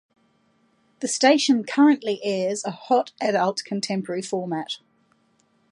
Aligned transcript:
The 1.01 1.07
station 1.07 1.63
currently 1.63 2.19
airs 2.23 2.65
a 2.65 2.71
Hot 2.71 3.11
adult 3.21 3.63
contemporary 3.63 4.23
format. 4.23 4.79